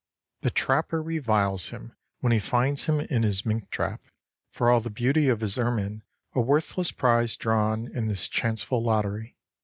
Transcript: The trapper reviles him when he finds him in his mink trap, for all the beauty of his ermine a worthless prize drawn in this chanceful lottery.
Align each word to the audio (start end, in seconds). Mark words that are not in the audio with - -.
The 0.41 0.49
trapper 0.49 0.99
reviles 0.99 1.67
him 1.69 1.95
when 2.21 2.33
he 2.33 2.39
finds 2.39 2.85
him 2.85 3.01
in 3.01 3.21
his 3.21 3.45
mink 3.45 3.69
trap, 3.69 4.01
for 4.51 4.67
all 4.67 4.81
the 4.81 4.89
beauty 4.89 5.29
of 5.29 5.41
his 5.41 5.59
ermine 5.59 6.01
a 6.33 6.41
worthless 6.41 6.91
prize 6.91 7.35
drawn 7.35 7.85
in 7.95 8.07
this 8.07 8.27
chanceful 8.27 8.81
lottery. 8.83 9.37